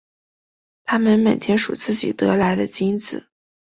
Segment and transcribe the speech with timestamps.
[0.83, 3.29] 他们每天数自己得来的金子。